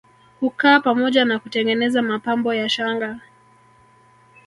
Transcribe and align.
Hukaa 0.39 0.79
pamoja 0.79 1.25
na 1.25 1.39
kutengeneza 1.39 2.01
mapambo 2.01 2.53
ya 2.53 2.69
shanga 2.69 3.19